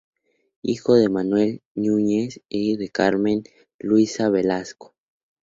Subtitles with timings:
[0.63, 3.43] Hijo de Manuel Yáñez y de Carmen
[3.77, 4.95] Luisa Velasco.